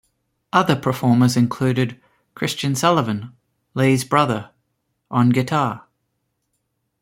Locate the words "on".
5.11-5.29